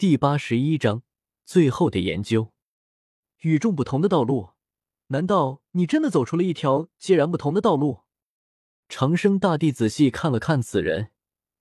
[0.00, 1.02] 第八十一章
[1.44, 2.54] 最后的研究。
[3.40, 4.52] 与众不同的道路？
[5.08, 7.98] 难道你真的走出了一条截然不同的道路？
[8.88, 11.10] 长生大帝仔细看了看此人，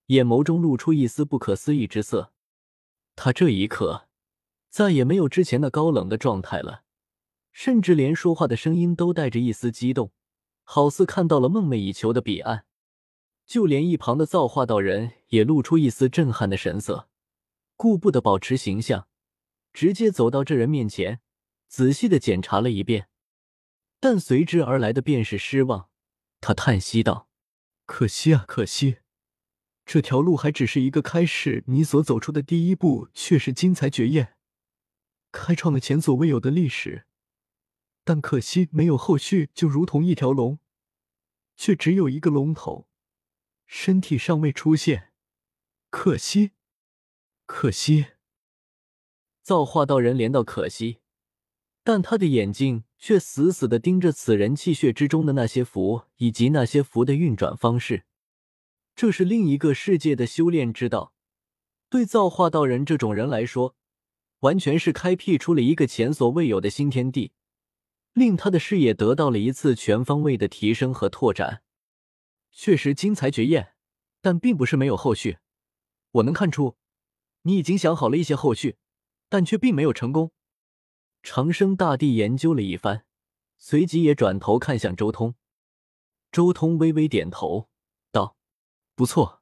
[0.05, 2.31] 眼眸中露出一丝不可思议之色。
[3.17, 4.07] 他这一刻
[4.69, 6.83] 再也没有之前那高冷的状态了，
[7.51, 10.13] 甚至连说话的声音都带着一丝激动，
[10.63, 12.63] 好似看到了梦寐以求的彼岸。
[13.45, 17.08] 就连一旁的造化道人也露出一丝震撼的神色，
[17.81, 19.07] 顾不得保持形象，
[19.71, 21.21] 直接走到这人面前，
[21.69, 23.07] 仔细的检查了一遍。
[24.01, 25.89] 但随之而来的便是失望。
[26.41, 27.29] 他叹息道
[27.87, 28.97] ：“可惜啊，可惜，
[29.85, 34.35] 这条路还只是一个开始，你所走出的第一步却是精彩绝艳，
[35.31, 37.05] 开创了前所未有的历史。
[38.03, 40.59] 但可惜没有后续，就如同一条龙，
[41.55, 42.89] 却只有一个龙头。”
[43.65, 45.13] 身体尚未出现，
[45.89, 46.51] 可惜，
[47.51, 48.05] 可惜。
[49.41, 50.99] 造化道人连道可惜，
[51.83, 58.05] 但他的眼睛却死死的盯着此人气血之中的那些符，以及那些符的运转方式。
[58.95, 61.11] 这是另一个世界的修炼之道，
[61.89, 63.75] 对造化道人这种人来说，
[64.41, 67.31] 完全是开辟出了一个前所未有的新天地，
[68.13, 71.63] 令他的视野得到了一次全方位的提升和拓展。
[72.51, 73.73] 确实精彩绝艳，
[74.21, 75.39] 但并不是没有后续。
[76.11, 76.77] 我能看出，
[77.49, 78.77] 你已经想好了一些后续，
[79.27, 80.31] 但却并没有成功。
[81.23, 83.05] 长生大帝研究了一番，
[83.57, 85.33] 随即也转头看向周通。
[86.31, 87.67] 周通微微点头，
[88.11, 88.37] 道
[88.93, 89.41] ：“不错，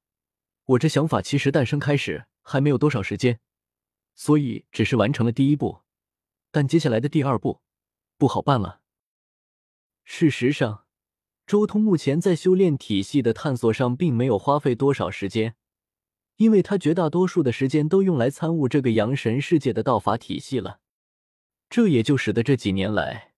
[0.67, 3.41] 我这想法其实诞生开始还没有多少时间，
[4.15, 5.81] 所以只是完成了第一步，
[6.49, 7.61] 但接下来的第二步
[8.17, 8.79] 不好办了。
[10.05, 10.85] 事实上。”
[11.45, 15.55] 周通目前在修炼体系的探索上，并没有花费多少时间，
[16.37, 20.79] 因为他绝大多数的时间都用来参悟这个阳神世界的道法体系了。
[21.69, 23.33] 这也就使得这几年来，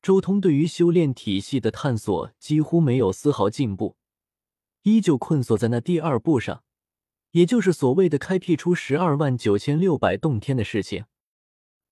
[0.00, 3.96] 周通对于修炼体系的探索几乎没有丝毫进步，
[4.82, 6.62] 依旧困锁在那第二步上，
[7.32, 11.04] 也就是所谓的开辟出十二万九千六百洞天的事情。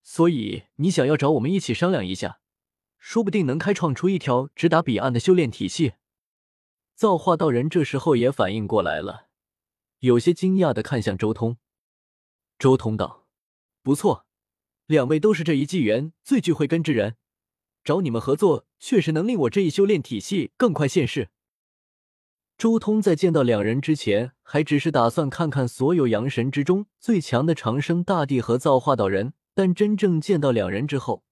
[0.02, 2.40] 所以，你想要找我们一起商量一下？
[2.98, 5.94] 说不定能开创出一条直达彼岸的修炼体系。
[6.94, 9.25] 造化道人这时候也反应过来了，
[10.00, 11.56] 有些惊讶的看向周通。
[12.58, 13.26] 周通道
[13.82, 14.26] ：“不错，
[14.86, 17.16] 两位都是这一纪元最具慧根之人，
[17.84, 21.30] 找你们合作，确实能令我这一修炼体系更快现世。”
[22.58, 31.24] 周通在见到两人之前，还只是打算看看所有阳神之中最强的长生大帝和造化道人，但真正见到两人之后。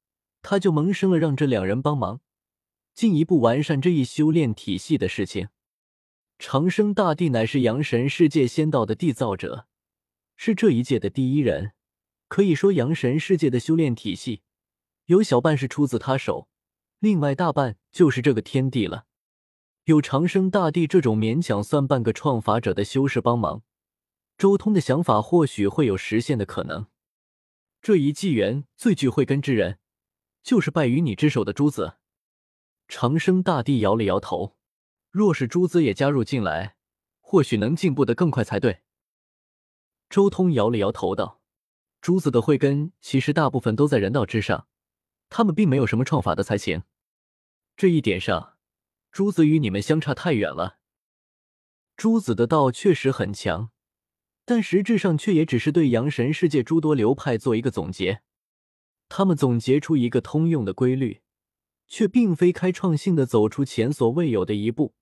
[0.43, 2.21] 他就萌生了让这两人帮忙，
[2.93, 5.49] 进一步完善这一修炼体系的事情。
[6.47, 9.67] 长生大帝乃是阳神世界仙道的缔造者，
[10.37, 11.73] 是这一界的第一人，
[12.29, 14.43] 可以说阳神世界的修炼体系
[15.07, 16.47] 有小半是出自他手，
[16.99, 19.07] 另外大半就是这个天地了。
[19.85, 23.63] 有长生大帝这种勉强算半个创法者的修士帮忙，
[24.37, 26.89] 周通的想法或许会有实现的可能。
[27.81, 29.79] 这一纪元最具慧根之人。
[30.43, 31.95] 就是败于你之手的朱子，
[32.87, 34.59] 长生大帝摇了摇头。
[35.15, 36.75] 若是朱子也加入进来，
[37.21, 38.81] 或许能进步的更快才对。
[40.11, 41.41] 周通摇了摇头道
[42.03, 44.67] ：“朱子的慧根其实大部分都在人道之上，
[45.29, 46.83] 他们并没有什么创法的才行。
[47.77, 48.57] 这一点上，
[49.13, 50.79] 朱子与你们相差太远了。
[51.97, 53.71] 朱子的道确实很强，
[54.45, 58.23] 但实质上却也只是对阳神世界诸多流派做一个总结。”
[59.09, 61.23] 他们总结出一个通用的规律，
[61.87, 64.97] 却并非开创性的走出前所未有的一步，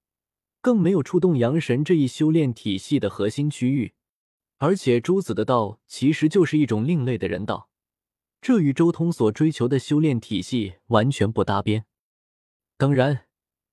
[0.62, 3.92] 更没有触动阳神这一修炼体系的核心区域。
[4.56, 7.68] 而且，朱子的道其实就是一种另类的人道，
[8.40, 11.84] 这与周通所追求的修炼体系完全不搭边。
[12.78, 13.26] 当然，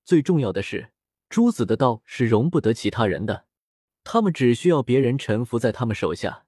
[0.04, 0.90] 最重要的是，
[1.30, 3.46] 朱子的道是容不得其他人的，
[4.04, 6.44] 他们只需要别人臣服在他们手下，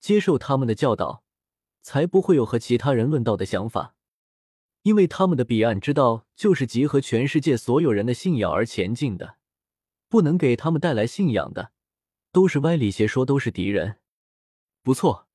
[0.00, 1.24] 接受他们的教导。
[1.82, 3.94] 才不会有和其他人论道的想法，
[4.82, 9.35] 因为他们的彼岸之道就是集合全世界所有人的信仰而前进的，
[10.16, 11.72] 不能给他们带来信仰的，
[12.32, 13.98] 都是歪理邪说，都是敌人。
[14.82, 15.28] 不错，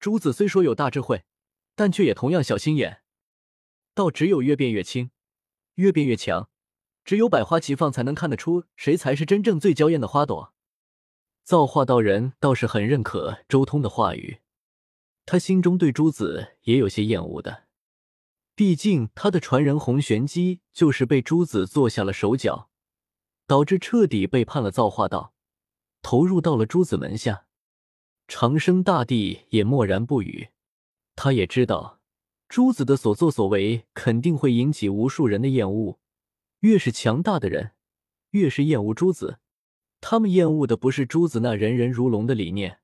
[0.00, 1.22] 朱子虽说有大智慧，
[1.76, 3.02] 但却也同样小心眼。
[3.94, 5.12] 道只有越变越轻，
[5.76, 6.50] 越变越强，
[7.04, 10.52] 只有百花齐放，才能看得出谁才是真正最娇艳的花朵。
[11.44, 14.38] 造化道人倒是很认可周通的话语。
[15.26, 17.68] 他心中对朱子也有些厌恶的，
[18.56, 22.68] 毕竟他的传人洪玄机就是被朱子做下了手脚，
[23.46, 25.34] 导致彻底背叛了造化道，
[26.02, 27.46] 投入到了朱子门下。
[28.26, 30.48] 长生大帝也默然不语。
[31.14, 32.00] 他也知道，
[32.48, 35.98] 朱子的所作所为肯定会引起无数人的厌恶。
[36.60, 37.72] 越是强大的人，
[38.30, 39.38] 越是厌恶朱子。
[40.00, 42.80] 他们厌恶的不是朱子那人人如龙的理念，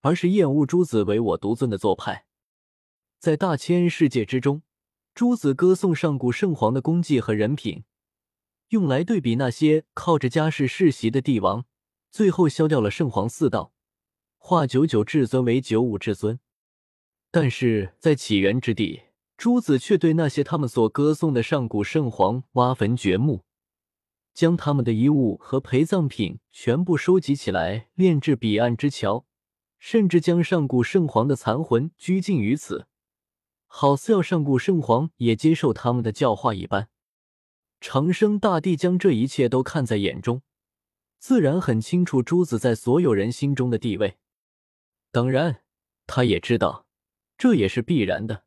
[0.00, 2.26] 而是厌恶朱子唯我独尊的做派。
[3.18, 4.62] 在大千世界之中，
[5.14, 7.84] 朱子歌颂上古圣皇的功绩和人品，
[8.70, 11.64] 用来对比那些靠着家世世袭的帝王，
[12.08, 13.72] 最后消掉了圣皇四道，
[14.38, 16.38] 化九九至尊为九五至尊。
[17.32, 19.02] 但是在起源之地，
[19.36, 23.42] 朱子却对那些他们所歌颂的上古圣皇挖坟掘墓，
[24.32, 29.26] 将他们的遗物和陪葬品全部收集起来，炼制彼岸之桥，
[29.80, 32.86] 甚至将上古圣皇的残魂拘禁于此，
[33.66, 36.88] 好似要上古圣皇也接受他们的教化一般。
[37.80, 40.42] 长生大帝将这一切都看在眼中，
[41.18, 44.18] 自然很清楚朱子在所有人心中的地位。
[45.10, 45.62] 当然，
[46.06, 46.86] 他也知道。
[47.38, 48.44] 这也是必然的，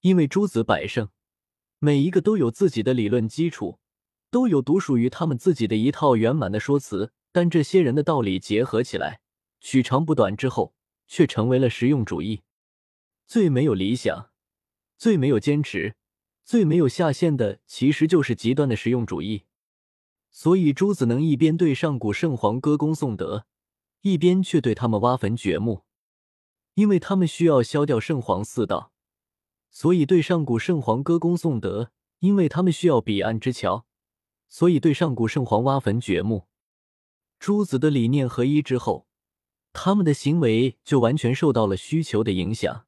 [0.00, 1.10] 因为诸子百圣
[1.78, 3.80] 每一个都有自己的理论基础，
[4.30, 7.12] 都有独属于他们自己的一套圆满的说辞。
[7.32, 9.20] 但这些人的道理结合起来，
[9.60, 10.74] 取长补短之后，
[11.06, 12.40] 却成为了实用主义。
[13.26, 14.30] 最没有理想、
[14.96, 15.94] 最没有坚持、
[16.48, 19.44] 最没有下限的，其实就是极端的实用主义。
[20.30, 23.44] 所以朱子能一边对上古圣皇歌功颂德，
[24.00, 25.82] 一边却对他们挖坟掘墓。
[26.72, 28.92] 因为他们需要消掉圣皇四道，
[29.70, 31.90] 所以对上古圣皇歌功颂德；
[32.20, 33.84] 因为他们需要彼岸之桥，
[34.48, 36.46] 所以对上古圣皇挖坟掘墓。
[37.38, 39.06] 诸子的理念合一之后，
[39.74, 42.86] 他们的行为就完全受到了需求的影响，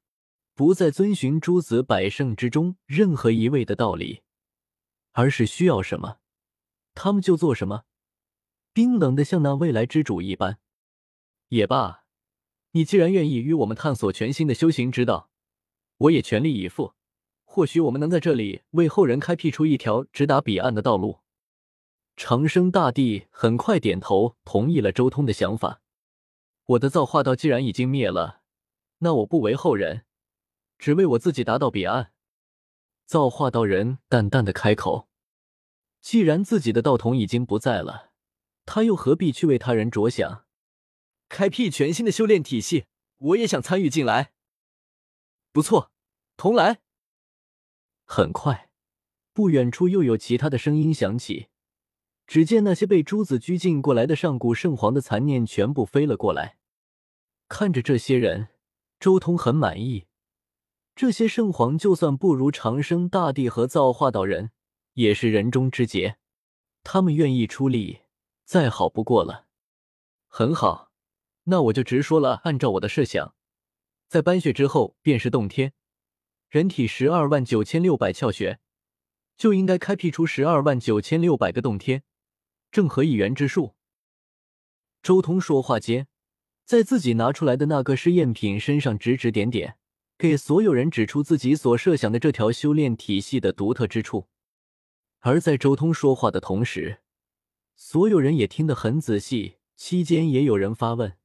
[0.61, 4.21] 不再遵循诸子百圣之中任何一位的道理，
[5.13, 6.17] 而是需要什么，
[6.93, 7.85] 他们就做什么，
[8.71, 10.59] 冰冷的像那未来之主一般。
[11.47, 12.03] 也罢。
[12.73, 15.31] 你既然愿意与我们探索全新的修行之道，
[15.97, 16.93] 我也全力以赴。
[17.43, 21.21] 或许我们能在这里为后人开辟出一条直达彼岸的道路。
[22.15, 25.81] 长生大帝很快点头同意了周通的想法。
[26.65, 28.43] 我的造化道既然已经灭了，
[28.99, 30.05] 那我不为后人，
[30.81, 32.11] 只为我自己达到彼岸。
[33.05, 35.07] 造化道人淡淡的开口
[36.01, 38.09] ：“既然自己的道童已经不在了，
[38.65, 40.45] 他又何必去为他人着想？”
[41.29, 42.85] 开辟全新的修炼体系，
[43.17, 44.33] 我也想参与进来。
[45.51, 45.91] 不错，
[46.35, 46.81] 同来。
[48.05, 48.71] 很快，
[49.33, 51.49] 不远处又有其他的声音响起。
[52.25, 56.57] 只见那些被朱子拘禁过来的上古圣皇的残念全部飞了过来。
[57.47, 58.47] 看着这些人，
[58.99, 60.07] 周通很满意。
[60.95, 64.51] 这些圣皇就算不如长生大帝和造化道人，
[64.93, 66.17] 也是人中之杰。
[66.83, 68.01] 他们愿意出力，
[68.43, 69.47] 再好不过了。
[70.27, 70.91] 很好。
[71.45, 73.33] 那我就直说了，按照我的设想，
[74.07, 75.73] 在搬血之后便是洞天，
[76.49, 78.59] 人体十二万九千六百窍穴，
[79.35, 82.03] 就应该开辟出十二万九千六百个洞天，
[82.71, 83.73] 正合一元之数。
[85.01, 86.07] 周通说话间，
[86.63, 89.77] 在自己拿出来的那个试验品身上指指点点，
[90.21, 94.27] 给所有人指出自己所设想的这条修炼体系的独特之处。
[95.21, 96.99] 而在周通说话的同时，
[97.75, 101.17] 所有人也听得很仔细，期间也有人发问。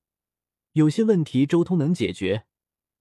[0.72, 2.46] 有些问题周通能解决，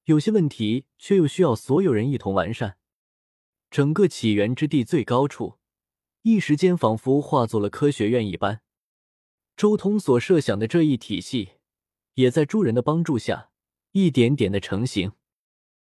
[0.04, 2.76] 有些问题却又需要所有人一同完善。
[3.72, 5.60] 整个起源之地最高处，
[6.24, 8.60] 一时间仿佛化作了科学院一般。
[9.56, 11.52] 周通所设想的这一体系，
[12.16, 13.52] 也在诸人的帮助下，
[13.94, 15.14] 一点点的成型。